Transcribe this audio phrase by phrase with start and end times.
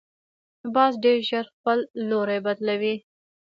[0.73, 2.95] باز ډیر ژر خپل لوری بدلوي